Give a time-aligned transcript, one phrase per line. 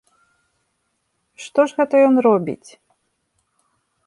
[1.43, 2.69] Што ж гэта ён робіць?